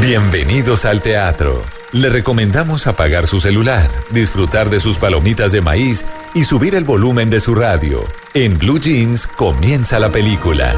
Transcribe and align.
Bienvenidos 0.00 0.86
al 0.86 1.02
teatro. 1.02 1.62
Le 1.92 2.08
recomendamos 2.08 2.86
apagar 2.86 3.26
su 3.26 3.38
celular, 3.38 3.90
disfrutar 4.10 4.70
de 4.70 4.80
sus 4.80 4.96
palomitas 4.96 5.52
de 5.52 5.60
maíz 5.60 6.06
y 6.32 6.44
subir 6.44 6.74
el 6.74 6.84
volumen 6.84 7.28
de 7.28 7.38
su 7.38 7.54
radio. 7.54 8.04
En 8.32 8.58
Blue 8.58 8.80
Jeans 8.80 9.26
comienza 9.26 9.98
la 9.98 10.10
película. 10.10 10.74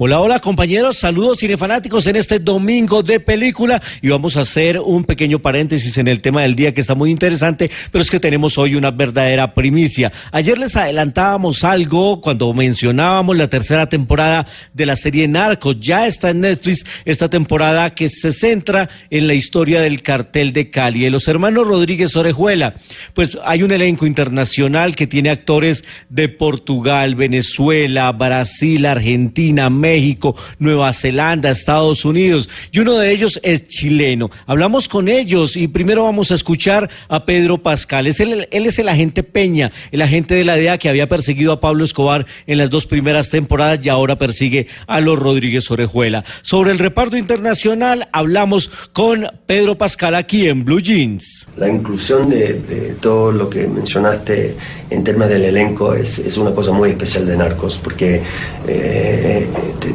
Hola, 0.00 0.20
hola 0.20 0.38
compañeros, 0.38 0.96
saludos 0.96 1.40
cinefanáticos 1.40 2.06
en 2.06 2.14
este 2.14 2.38
domingo 2.38 3.02
de 3.02 3.18
película 3.18 3.82
y 4.00 4.06
vamos 4.06 4.36
a 4.36 4.42
hacer 4.42 4.78
un 4.78 5.02
pequeño 5.02 5.40
paréntesis 5.40 5.98
en 5.98 6.06
el 6.06 6.20
tema 6.20 6.42
del 6.42 6.54
día 6.54 6.72
que 6.72 6.82
está 6.82 6.94
muy 6.94 7.10
interesante, 7.10 7.68
pero 7.90 8.02
es 8.02 8.08
que 8.08 8.20
tenemos 8.20 8.58
hoy 8.58 8.76
una 8.76 8.92
verdadera 8.92 9.54
primicia. 9.54 10.12
Ayer 10.30 10.56
les 10.56 10.76
adelantábamos 10.76 11.64
algo 11.64 12.20
cuando 12.20 12.54
mencionábamos 12.54 13.36
la 13.36 13.48
tercera 13.48 13.88
temporada 13.88 14.46
de 14.72 14.86
la 14.86 14.94
serie 14.94 15.26
Narcos, 15.26 15.80
ya 15.80 16.06
está 16.06 16.30
en 16.30 16.42
Netflix 16.42 16.86
esta 17.04 17.28
temporada 17.28 17.92
que 17.92 18.08
se 18.08 18.30
centra 18.30 18.88
en 19.10 19.26
la 19.26 19.34
historia 19.34 19.80
del 19.80 20.02
cartel 20.02 20.52
de 20.52 20.70
Cali, 20.70 21.00
de 21.00 21.10
los 21.10 21.26
hermanos 21.26 21.66
Rodríguez 21.66 22.14
Orejuela. 22.14 22.76
Pues 23.14 23.36
hay 23.44 23.64
un 23.64 23.72
elenco 23.72 24.06
internacional 24.06 24.94
que 24.94 25.08
tiene 25.08 25.30
actores 25.30 25.82
de 26.08 26.28
Portugal, 26.28 27.16
Venezuela, 27.16 28.12
Brasil, 28.12 28.86
Argentina, 28.86 29.68
México, 29.68 29.87
México, 29.88 30.36
Nueva 30.58 30.92
Zelanda, 30.92 31.50
Estados 31.50 32.04
Unidos, 32.04 32.48
y 32.72 32.80
uno 32.80 32.98
de 32.98 33.10
ellos 33.10 33.40
es 33.42 33.66
chileno. 33.66 34.30
Hablamos 34.46 34.86
con 34.86 35.08
ellos 35.08 35.56
y 35.56 35.66
primero 35.68 36.04
vamos 36.04 36.30
a 36.30 36.34
escuchar 36.34 36.90
a 37.08 37.24
Pedro 37.24 37.58
Pascal. 37.58 38.06
Es 38.06 38.20
él 38.20 38.46
es 38.50 38.78
el 38.78 38.88
agente 38.88 39.22
Peña, 39.22 39.72
el 39.90 40.02
agente 40.02 40.34
de 40.34 40.44
la 40.44 40.56
DEA 40.56 40.76
que 40.76 40.88
había 40.88 41.08
perseguido 41.08 41.52
a 41.52 41.60
Pablo 41.60 41.84
Escobar 41.84 42.26
en 42.46 42.58
las 42.58 42.68
dos 42.68 42.84
primeras 42.86 43.30
temporadas 43.30 43.78
y 43.82 43.88
ahora 43.88 44.18
persigue 44.18 44.66
a 44.86 45.00
los 45.00 45.18
Rodríguez 45.18 45.70
Orejuela. 45.70 46.24
Sobre 46.42 46.70
el 46.72 46.78
reparto 46.78 47.16
internacional 47.16 48.08
hablamos 48.12 48.70
con 48.92 49.26
Pedro 49.46 49.78
Pascal 49.78 50.14
aquí 50.14 50.48
en 50.48 50.64
Blue 50.64 50.80
Jeans. 50.80 51.46
La 51.56 51.68
inclusión 51.68 52.28
de, 52.28 52.94
todo 53.00 53.32
lo 53.32 53.48
que 53.48 53.66
mencionaste 53.66 54.54
en 54.90 55.04
términos 55.04 55.30
del 55.30 55.44
elenco 55.44 55.94
es, 55.94 56.36
una 56.36 56.52
cosa 56.52 56.72
muy 56.72 56.90
especial 56.90 57.26
de 57.26 57.36
Narcos, 57.36 57.78
porque 57.82 58.20
eh, 58.66 59.46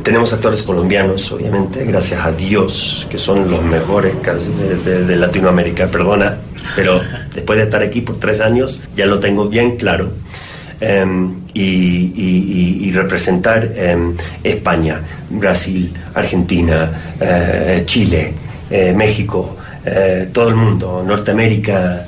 tenemos 0.04 0.34
actores 0.34 0.64
colombianos, 0.64 1.32
obviamente, 1.32 1.86
gracias 1.86 2.26
a 2.26 2.32
Dios, 2.32 3.08
que 3.10 3.20
son 3.20 3.50
los 3.50 3.62
mejores 3.64 4.16
de, 4.86 5.16
Latinoamérica, 5.16 5.88
perdona, 5.88 6.38
pero 6.76 7.02
después 7.34 7.58
de 7.58 7.66
estar 7.66 7.82
aquí 7.82 8.02
por 8.02 8.20
tres 8.20 8.42
años 8.42 8.82
ya 8.96 9.06
lo 9.06 9.20
tengo 9.20 9.48
bien 9.48 9.78
claro. 9.78 10.12
Em, 10.80 11.36
y, 11.54 12.92
representar 12.94 13.72
em, 13.76 14.16
España, 14.44 15.02
Brasil, 15.30 15.94
Argentina, 16.14 17.16
eh, 17.20 17.84
Chile, 17.86 18.34
eh, 18.70 18.94
México, 18.94 19.56
eh, 19.86 20.30
todo 20.32 20.50
el 20.50 20.56
mundo, 20.56 21.04
Norteamérica, 21.06 22.06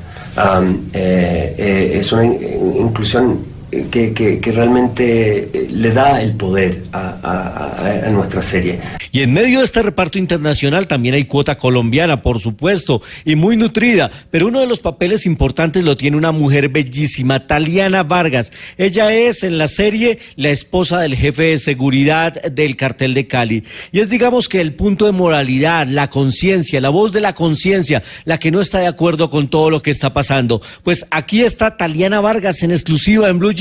es 0.93 2.11
una 2.11 2.25
inclusión 2.25 3.54
que, 3.71 4.39
que, 4.41 4.52
realmente 4.52 5.49
eh, 5.53 5.67
le 5.69 5.91
da 5.91 6.21
el 6.21 6.33
poder 6.33 6.83
a, 6.91 8.03
a, 8.05 8.09
nuestra 8.09 8.41
serie. 8.41 8.80
Y 9.11 9.22
en 9.22 9.33
medio 9.33 9.59
de 9.59 9.66
este 9.66 9.81
reparto 9.81 10.17
internacional 10.17 10.88
también 10.88 11.16
hay 11.16 11.25
cuota 11.25 11.57
colombiana, 11.57 12.22
por 12.22 12.39
supuesto, 12.39 13.02
y 13.25 13.35
muy 13.35 13.57
nutrida, 13.57 14.11
pero 14.31 14.47
uno 14.47 14.59
de 14.59 14.67
los 14.67 14.80
papeles 14.80 15.25
importantes 15.25 15.83
lo 15.83 15.97
tiene 15.97 16.17
una 16.17 16.31
mujer 16.31 16.69
bellísima, 16.69 17.47
Taliana 17.47 18.03
Vargas. 18.03 18.52
Ella 18.77 19.11
es 19.11 19.44
en 19.44 19.57
la 19.57 19.67
serie 19.67 20.19
la 20.35 20.50
esposa 20.50 21.00
del 21.00 21.16
jefe 21.16 21.44
de 21.44 21.59
seguridad 21.59 22.33
del 22.44 22.75
cartel 22.75 23.13
de 23.13 23.27
Cali. 23.27 23.63
Y 23.91 24.00
es 24.00 24.09
digamos 24.09 24.47
que 24.47 24.61
el 24.61 24.73
punto 24.73 25.05
de 25.05 25.11
moralidad, 25.11 25.88
la 25.88 26.09
conciencia, 26.09 26.79
la 26.79 26.89
voz 26.89 27.11
de 27.11 27.22
la 27.22 27.33
conciencia, 27.33 28.03
la 28.25 28.38
que 28.38 28.52
no 28.52 28.61
está 28.61 28.79
de 28.79 28.88
acuerdo 28.88 29.29
con 29.29 29.50
todo 29.50 29.69
lo 29.69 29.81
que 29.81 29.91
está 29.91 30.13
pasando. 30.13 30.61
Pues 30.83 31.05
aquí 31.11 31.41
está 31.41 31.77
Taliana 31.77 32.22
Vargas 32.22 32.62
en 32.63 32.72
exclusiva 32.72 33.29
en 33.29 33.39
Blue 33.39 33.54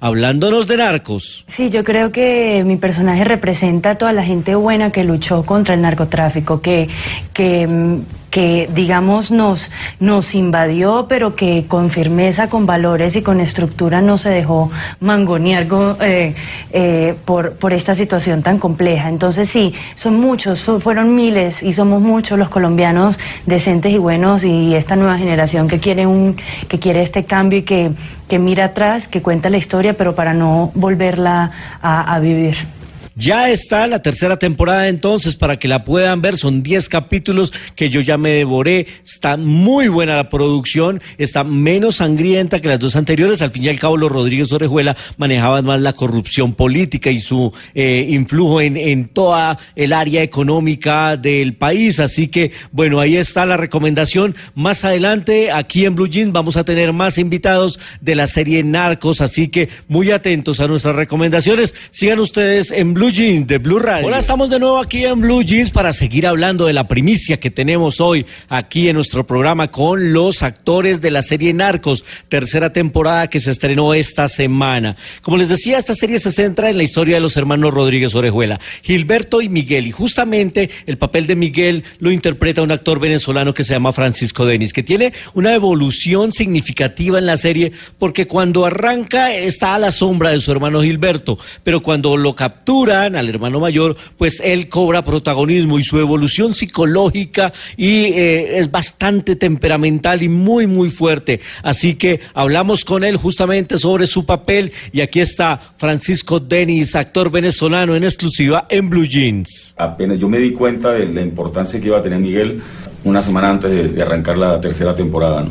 hablándonos 0.00 0.66
de 0.66 0.76
narcos. 0.76 1.44
Sí, 1.46 1.70
yo 1.70 1.84
creo 1.84 2.12
que 2.12 2.62
mi 2.64 2.76
personaje 2.76 3.24
representa 3.24 3.90
a 3.90 3.94
toda 3.96 4.12
la 4.12 4.22
gente 4.22 4.54
buena 4.54 4.90
que 4.90 5.04
luchó 5.04 5.44
contra 5.44 5.74
el 5.74 5.82
narcotráfico, 5.82 6.60
que, 6.60 6.88
que 7.32 8.00
que 8.30 8.68
digamos 8.72 9.30
nos, 9.30 9.70
nos 9.98 10.34
invadió, 10.34 11.06
pero 11.08 11.34
que 11.34 11.66
con 11.66 11.90
firmeza, 11.90 12.48
con 12.48 12.64
valores 12.64 13.16
y 13.16 13.22
con 13.22 13.40
estructura 13.40 14.00
no 14.00 14.18
se 14.18 14.30
dejó 14.30 14.70
mangonear 15.00 15.66
eh, 16.00 16.34
eh, 16.72 17.14
por, 17.24 17.54
por 17.54 17.72
esta 17.72 17.94
situación 17.94 18.42
tan 18.42 18.58
compleja. 18.58 19.08
Entonces 19.08 19.48
sí, 19.48 19.74
son 19.96 20.20
muchos, 20.20 20.60
fueron 20.60 21.14
miles 21.14 21.62
y 21.62 21.72
somos 21.72 22.00
muchos 22.00 22.38
los 22.38 22.48
colombianos 22.48 23.18
decentes 23.46 23.92
y 23.92 23.98
buenos 23.98 24.44
y 24.44 24.74
esta 24.74 24.96
nueva 24.96 25.18
generación 25.18 25.66
que 25.66 25.78
quiere, 25.78 26.06
un, 26.06 26.36
que 26.68 26.78
quiere 26.78 27.02
este 27.02 27.24
cambio 27.24 27.58
y 27.58 27.62
que, 27.62 27.90
que 28.28 28.38
mira 28.38 28.66
atrás, 28.66 29.08
que 29.08 29.22
cuenta 29.22 29.39
la 29.48 29.56
historia, 29.56 29.94
pero 29.94 30.14
para 30.14 30.34
no 30.34 30.70
volverla 30.74 31.50
a 31.80 32.18
vivir. 32.18 32.79
Ya 33.20 33.50
está 33.50 33.86
la 33.86 34.00
tercera 34.00 34.38
temporada 34.38 34.88
entonces 34.88 35.34
para 35.34 35.58
que 35.58 35.68
la 35.68 35.84
puedan 35.84 36.22
ver. 36.22 36.38
Son 36.38 36.62
10 36.62 36.88
capítulos 36.88 37.52
que 37.76 37.90
yo 37.90 38.00
ya 38.00 38.16
me 38.16 38.30
devoré. 38.30 38.86
Está 39.04 39.36
muy 39.36 39.88
buena 39.88 40.16
la 40.16 40.30
producción. 40.30 41.02
Está 41.18 41.44
menos 41.44 41.96
sangrienta 41.96 42.60
que 42.60 42.68
las 42.68 42.78
dos 42.78 42.96
anteriores. 42.96 43.42
Al 43.42 43.50
fin 43.50 43.64
y 43.64 43.68
al 43.68 43.78
cabo, 43.78 43.98
los 43.98 44.10
Rodríguez 44.10 44.50
Orejuela 44.52 44.96
manejaban 45.18 45.66
más 45.66 45.82
la 45.82 45.92
corrupción 45.92 46.54
política 46.54 47.10
y 47.10 47.18
su 47.18 47.52
eh, 47.74 48.06
influjo 48.08 48.62
en, 48.62 48.78
en 48.78 49.08
toda 49.08 49.58
el 49.76 49.92
área 49.92 50.22
económica 50.22 51.18
del 51.18 51.56
país. 51.56 52.00
Así 52.00 52.28
que, 52.28 52.52
bueno, 52.72 53.00
ahí 53.00 53.18
está 53.18 53.44
la 53.44 53.58
recomendación. 53.58 54.34
Más 54.54 54.82
adelante, 54.86 55.52
aquí 55.52 55.84
en 55.84 55.94
Blue 55.94 56.08
Jeans, 56.08 56.32
vamos 56.32 56.56
a 56.56 56.64
tener 56.64 56.94
más 56.94 57.18
invitados 57.18 57.78
de 58.00 58.14
la 58.14 58.26
serie 58.26 58.64
Narcos. 58.64 59.20
Así 59.20 59.48
que 59.48 59.68
muy 59.88 60.10
atentos 60.10 60.58
a 60.60 60.68
nuestras 60.68 60.96
recomendaciones. 60.96 61.74
Sigan 61.90 62.18
ustedes 62.18 62.70
en 62.70 62.94
Blue 62.94 63.09
Jeans 63.10 63.46
de 63.46 63.58
Blue 63.58 63.78
Radio. 63.78 64.06
Hola, 64.06 64.18
estamos 64.18 64.50
de 64.50 64.58
nuevo 64.58 64.78
aquí 64.78 65.04
en 65.04 65.20
Blue 65.20 65.42
Jeans 65.42 65.70
para 65.70 65.92
seguir 65.92 66.26
hablando 66.26 66.66
de 66.66 66.72
la 66.72 66.86
primicia 66.86 67.40
que 67.40 67.50
tenemos 67.50 68.00
hoy 68.00 68.24
aquí 68.48 68.88
en 68.88 68.94
nuestro 68.94 69.26
programa 69.26 69.70
con 69.70 70.12
los 70.12 70.42
actores 70.42 71.00
de 71.00 71.10
la 71.10 71.22
serie 71.22 71.52
Narcos, 71.52 72.04
tercera 72.28 72.72
temporada 72.72 73.28
que 73.28 73.40
se 73.40 73.50
estrenó 73.50 73.94
esta 73.94 74.28
semana. 74.28 74.96
Como 75.22 75.36
les 75.36 75.48
decía, 75.48 75.78
esta 75.78 75.94
serie 75.94 76.18
se 76.18 76.30
centra 76.30 76.70
en 76.70 76.76
la 76.76 76.82
historia 76.82 77.16
de 77.16 77.20
los 77.20 77.36
hermanos 77.36 77.74
Rodríguez 77.74 78.14
Orejuela, 78.14 78.60
Gilberto 78.82 79.40
y 79.40 79.48
Miguel, 79.48 79.86
y 79.86 79.90
justamente 79.92 80.70
el 80.86 80.98
papel 80.98 81.26
de 81.26 81.36
Miguel 81.36 81.84
lo 81.98 82.10
interpreta 82.10 82.62
un 82.62 82.70
actor 82.70 83.00
venezolano 83.00 83.54
que 83.54 83.64
se 83.64 83.74
llama 83.74 83.92
Francisco 83.92 84.46
Denis, 84.46 84.72
que 84.72 84.82
tiene 84.82 85.12
una 85.34 85.54
evolución 85.54 86.32
significativa 86.32 87.18
en 87.18 87.26
la 87.26 87.36
serie 87.36 87.72
porque 87.98 88.26
cuando 88.26 88.64
arranca 88.64 89.32
está 89.32 89.74
a 89.74 89.78
la 89.78 89.90
sombra 89.90 90.30
de 90.30 90.40
su 90.40 90.52
hermano 90.52 90.82
Gilberto, 90.82 91.38
pero 91.64 91.82
cuando 91.82 92.16
lo 92.16 92.34
captura 92.34 92.99
al 93.00 93.28
hermano 93.28 93.60
mayor, 93.60 93.96
pues 94.16 94.40
él 94.44 94.68
cobra 94.68 95.02
protagonismo 95.02 95.78
y 95.78 95.84
su 95.84 95.98
evolución 95.98 96.54
psicológica 96.54 97.52
y 97.76 98.04
eh, 98.04 98.58
es 98.58 98.70
bastante 98.70 99.36
temperamental 99.36 100.22
y 100.22 100.28
muy, 100.28 100.66
muy 100.66 100.90
fuerte. 100.90 101.40
Así 101.62 101.94
que 101.94 102.20
hablamos 102.34 102.84
con 102.84 103.04
él 103.04 103.16
justamente 103.16 103.78
sobre 103.78 104.06
su 104.06 104.24
papel 104.24 104.72
y 104.92 105.00
aquí 105.00 105.20
está 105.20 105.74
Francisco 105.78 106.40
Denis, 106.40 106.94
actor 106.94 107.30
venezolano 107.30 107.96
en 107.96 108.04
exclusiva 108.04 108.66
en 108.68 108.90
Blue 108.90 109.06
Jeans. 109.06 109.74
Apenas 109.76 110.18
yo 110.18 110.28
me 110.28 110.38
di 110.38 110.52
cuenta 110.52 110.92
de 110.92 111.06
la 111.06 111.22
importancia 111.22 111.80
que 111.80 111.86
iba 111.86 111.98
a 111.98 112.02
tener 112.02 112.18
Miguel 112.18 112.60
una 113.04 113.20
semana 113.20 113.50
antes 113.50 113.94
de, 113.94 114.02
arrancar 114.02 114.38
la 114.38 114.60
tercera 114.60 114.94
temporada. 114.94 115.44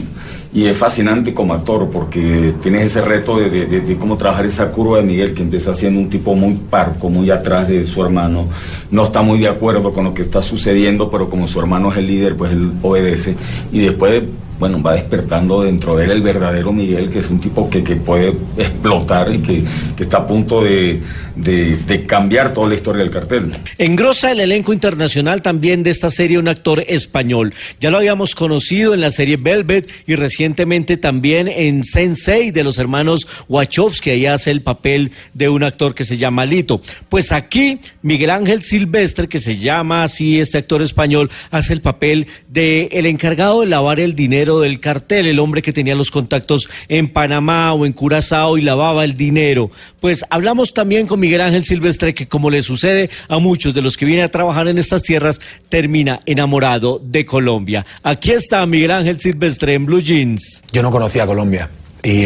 Y 0.51 0.65
es 0.65 0.75
fascinante 0.75 1.33
como 1.33 1.53
actor 1.53 1.89
porque 1.91 2.55
tienes 2.61 2.85
ese 2.85 3.01
reto 3.01 3.37
de, 3.37 3.97
cómo 3.99 4.17
trabajar 4.17 4.45
esa 4.45 4.71
curva 4.71 4.97
de 4.97 5.03
Miguel, 5.03 5.33
que 5.33 5.43
empieza 5.43 5.73
siendo 5.73 5.99
un 5.99 6.09
tipo 6.09 6.35
muy 6.35 6.55
parco, 6.55 7.09
muy 7.09 7.29
atrás 7.29 7.67
de 7.67 7.85
su 7.85 8.03
hermano. 8.03 8.47
No 8.89 9.03
está 9.03 9.21
muy 9.21 9.39
de 9.39 9.47
acuerdo 9.47 9.93
con 9.93 10.05
lo 10.05 10.13
que 10.13 10.23
está 10.23 10.41
sucediendo, 10.41 11.09
pero 11.11 11.29
como 11.29 11.47
su 11.47 11.59
hermano 11.59 11.91
es 11.91 11.97
el 11.97 12.07
líder, 12.07 12.35
pues 12.35 12.51
él 12.51 12.71
obedece. 12.81 13.35
Y 13.71 13.81
después 13.81 14.23
bueno, 14.59 14.81
va 14.83 14.93
despertando 14.93 15.61
dentro 15.61 15.95
de 15.95 16.05
él 16.05 16.11
el 16.11 16.21
verdadero 16.21 16.73
Miguel, 16.73 17.09
que 17.09 17.19
es 17.19 17.29
un 17.29 17.39
tipo 17.39 17.69
que, 17.69 17.83
que 17.83 17.95
puede 17.95 18.33
explotar 18.57 19.33
y 19.33 19.39
que, 19.39 19.63
que 19.95 20.03
está 20.03 20.17
a 20.17 20.27
punto 20.27 20.61
de, 20.61 21.01
de, 21.35 22.05
cambiar 22.05 22.53
toda 22.53 22.69
la 22.69 22.75
historia 22.75 23.03
del 23.03 23.11
cartel. 23.11 23.51
Engrosa 23.77 24.31
el 24.31 24.39
elenco 24.39 24.73
internacional 24.73 25.41
también 25.41 25.83
de 25.83 25.91
esta 25.91 26.09
serie 26.09 26.37
un 26.37 26.47
actor 26.47 26.83
español. 26.87 27.53
Ya 27.79 27.89
lo 27.89 27.97
habíamos 27.97 28.35
conocido 28.35 28.93
en 28.93 29.01
la 29.01 29.11
serie 29.11 29.37
Velvet 29.37 29.89
y 30.07 30.15
recientemente 30.15 30.97
también 30.97 31.47
en 31.47 31.83
Sensei 31.83 32.51
de 32.51 32.63
los 32.63 32.77
hermanos 32.77 33.27
Wachowski, 33.47 34.11
ahí 34.11 34.25
hace 34.25 34.51
el 34.51 34.61
papel 34.61 35.11
de 35.33 35.49
un 35.49 35.63
actor 35.63 35.95
que 35.95 36.05
se 36.05 36.17
llama 36.17 36.45
Lito. 36.45 36.81
Pues 37.09 37.31
aquí 37.31 37.79
Miguel 38.01 38.29
Ángel 38.29 38.61
Silvestre, 38.61 39.27
que 39.27 39.39
se 39.39 39.57
llama 39.57 40.03
así 40.03 40.39
este 40.39 40.57
actor 40.57 40.81
español, 40.81 41.29
hace 41.51 41.73
el 41.73 41.81
papel 41.81 42.27
de 42.47 42.89
el 42.91 43.05
encargado 43.05 43.61
de 43.61 43.67
lavar 43.67 43.99
el 43.99 44.15
dinero 44.15 44.48
del 44.57 44.79
cartel, 44.79 45.27
el 45.27 45.39
hombre 45.39 45.61
que 45.61 45.73
tenía 45.73 45.93
los 45.93 46.09
contactos 46.09 46.67
en 46.87 47.09
Panamá 47.09 47.73
o 47.73 47.85
en 47.85 47.93
Curazao 47.93 48.57
y 48.57 48.61
lavaba 48.61 49.03
el 49.03 49.15
dinero. 49.15 49.69
Pues 49.99 50.25
hablamos 50.29 50.73
también 50.73 51.05
con 51.05 51.19
Miguel 51.19 51.41
Ángel 51.41 51.65
Silvestre, 51.65 52.15
que 52.15 52.27
como 52.27 52.49
le 52.49 52.61
sucede 52.63 53.11
a 53.27 53.37
muchos 53.37 53.73
de 53.73 53.81
los 53.81 53.97
que 53.97 54.05
vienen 54.05 54.25
a 54.25 54.29
trabajar 54.29 54.67
en 54.67 54.77
estas 54.77 55.03
tierras, 55.03 55.39
termina 55.69 56.21
enamorado 56.25 56.99
de 57.03 57.25
Colombia. 57.25 57.85
Aquí 58.01 58.31
está 58.31 58.65
Miguel 58.65 58.91
Ángel 58.91 59.19
Silvestre 59.19 59.75
en 59.75 59.85
Blue 59.85 60.01
Jeans. 60.01 60.63
Yo 60.71 60.81
no 60.81 60.89
conocía 60.89 61.27
Colombia 61.27 61.69
y 62.03 62.25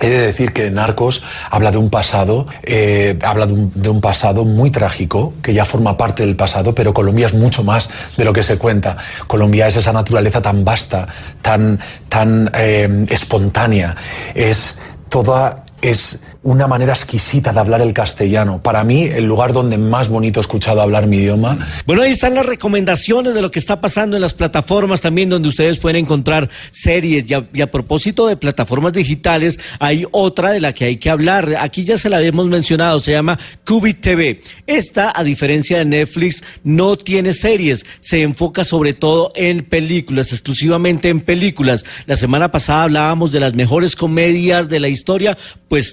He 0.00 0.08
de 0.08 0.26
decir 0.26 0.52
que 0.52 0.70
Narcos 0.70 1.22
habla 1.50 1.70
de 1.70 1.78
un 1.78 1.90
pasado, 1.90 2.46
eh, 2.62 3.18
habla 3.22 3.46
de 3.46 3.88
un, 3.90 4.00
pasado 4.00 4.44
muy 4.44 4.70
trágico, 4.70 5.34
que 5.42 5.54
ya 5.54 5.64
forma 5.64 5.96
parte 5.96 6.24
del 6.24 6.36
pasado, 6.36 6.74
pero 6.74 6.92
Colombia 6.92 7.26
es 7.26 7.34
mucho 7.34 7.64
más 7.64 7.88
de 8.16 8.24
lo 8.24 8.32
que 8.32 8.42
se 8.42 8.58
cuenta. 8.58 8.96
Colombia 9.26 9.66
es 9.68 9.76
esa 9.76 9.92
naturaleza 9.92 10.42
tan 10.42 10.64
vasta, 10.64 11.06
tan, 11.42 11.78
tan 12.08 12.50
eh, 12.54 13.06
espontánea, 13.08 13.94
es 14.34 14.76
toda 15.08 15.65
es 15.90 16.18
una 16.42 16.66
manera 16.66 16.92
exquisita 16.92 17.52
de 17.52 17.60
hablar 17.60 17.80
el 17.80 17.92
castellano. 17.92 18.62
Para 18.62 18.84
mí, 18.84 19.04
el 19.04 19.24
lugar 19.24 19.52
donde 19.52 19.78
más 19.78 20.08
bonito 20.08 20.40
he 20.40 20.42
escuchado 20.42 20.80
hablar 20.80 21.06
mi 21.06 21.18
idioma. 21.18 21.58
Bueno, 21.86 22.02
ahí 22.02 22.12
están 22.12 22.34
las 22.34 22.46
recomendaciones 22.46 23.34
de 23.34 23.42
lo 23.42 23.50
que 23.50 23.58
está 23.58 23.80
pasando 23.80 24.16
en 24.16 24.22
las 24.22 24.34
plataformas 24.34 25.00
también, 25.00 25.28
donde 25.28 25.48
ustedes 25.48 25.78
pueden 25.78 26.04
encontrar 26.04 26.48
series. 26.70 27.26
Y 27.30 27.62
a, 27.62 27.70
propósito 27.70 28.26
de 28.26 28.36
plataformas 28.36 28.92
digitales, 28.92 29.58
hay 29.78 30.04
otra 30.10 30.50
de 30.50 30.60
la 30.60 30.72
que 30.72 30.86
hay 30.86 30.96
que 30.96 31.10
hablar. 31.10 31.56
Aquí 31.60 31.84
ya 31.84 31.98
se 31.98 32.08
la 32.08 32.18
habíamos 32.18 32.46
mencionado, 32.46 32.98
se 32.98 33.12
llama 33.12 33.38
Qubit 33.64 34.00
TV. 34.00 34.40
Esta, 34.66 35.12
a 35.14 35.22
diferencia 35.24 35.78
de 35.78 35.84
Netflix, 35.84 36.42
no 36.64 36.96
tiene 36.96 37.32
series, 37.32 37.84
se 38.00 38.22
enfoca 38.22 38.64
sobre 38.64 38.94
todo 38.94 39.30
en 39.34 39.64
películas, 39.64 40.32
exclusivamente 40.32 41.08
en 41.08 41.20
películas. 41.20 41.84
La 42.06 42.16
semana 42.16 42.50
pasada 42.50 42.84
hablábamos 42.84 43.32
de 43.32 43.40
las 43.40 43.54
mejores 43.54 43.96
comedias 43.96 44.68
de 44.68 44.80
la 44.80 44.88
historia, 44.88 45.36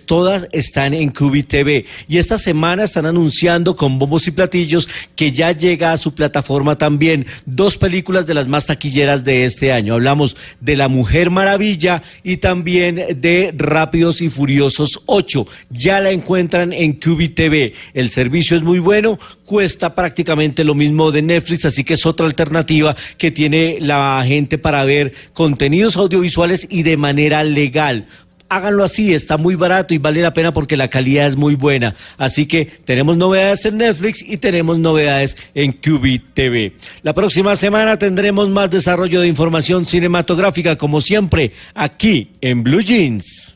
todas 0.05 0.47
están 0.51 0.93
en 0.93 1.09
Qubit 1.09 1.47
TV. 1.47 1.85
Y 2.07 2.17
esta 2.17 2.37
semana 2.37 2.83
están 2.83 3.05
anunciando 3.05 3.75
con 3.75 3.99
bombos 3.99 4.27
y 4.27 4.31
platillos 4.31 4.87
que 5.15 5.31
ya 5.31 5.51
llega 5.51 5.91
a 5.91 5.97
su 5.97 6.13
plataforma 6.13 6.77
también 6.77 7.25
dos 7.45 7.77
películas 7.77 8.25
de 8.25 8.33
las 8.33 8.47
más 8.47 8.65
taquilleras 8.65 9.23
de 9.23 9.45
este 9.45 9.71
año. 9.71 9.93
Hablamos 9.93 10.35
de 10.59 10.75
La 10.75 10.87
Mujer 10.87 11.29
Maravilla 11.29 12.03
y 12.23 12.37
también 12.37 12.95
de 12.95 13.53
Rápidos 13.55 14.21
y 14.21 14.29
Furiosos 14.29 15.01
8. 15.05 15.45
Ya 15.69 15.99
la 15.99 16.11
encuentran 16.11 16.73
en 16.73 16.93
Qubit 16.93 17.35
TV. 17.35 17.73
El 17.93 18.09
servicio 18.09 18.55
es 18.55 18.63
muy 18.63 18.79
bueno, 18.79 19.19
cuesta 19.45 19.93
prácticamente 19.93 20.63
lo 20.63 20.75
mismo 20.75 21.11
de 21.11 21.21
Netflix, 21.21 21.65
así 21.65 21.83
que 21.83 21.95
es 21.95 22.05
otra 22.05 22.25
alternativa 22.25 22.95
que 23.17 23.31
tiene 23.31 23.77
la 23.79 24.23
gente 24.25 24.57
para 24.57 24.83
ver 24.83 25.13
contenidos 25.33 25.97
audiovisuales 25.97 26.67
y 26.69 26.83
de 26.83 26.97
manera 26.97 27.43
legal 27.43 28.07
háganlo 28.55 28.83
así, 28.83 29.13
está 29.13 29.37
muy 29.37 29.55
barato 29.55 29.93
y 29.93 29.97
vale 29.97 30.21
la 30.21 30.33
pena 30.33 30.53
porque 30.53 30.77
la 30.77 30.89
calidad 30.89 31.27
es 31.27 31.35
muy 31.35 31.55
buena. 31.55 31.95
Así 32.17 32.45
que 32.45 32.65
tenemos 32.65 33.17
novedades 33.17 33.65
en 33.65 33.77
Netflix 33.77 34.23
y 34.27 34.37
tenemos 34.37 34.79
novedades 34.79 35.37
en 35.53 35.73
Qubit 35.73 36.33
TV. 36.33 36.73
La 37.01 37.13
próxima 37.13 37.55
semana 37.55 37.97
tendremos 37.97 38.49
más 38.49 38.69
desarrollo 38.69 39.21
de 39.21 39.27
información 39.27 39.85
cinematográfica, 39.85 40.77
como 40.77 41.01
siempre, 41.01 41.51
aquí 41.73 42.31
en 42.41 42.63
Blue 42.63 42.81
Jeans. 42.81 43.52